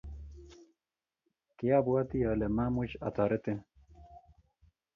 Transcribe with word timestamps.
kiabwatii 1.57 2.27
ale 2.31 2.45
mwamuch 2.53 2.93
atoretin. 3.07 3.59